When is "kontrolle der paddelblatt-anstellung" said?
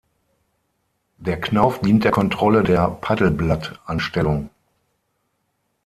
2.11-4.49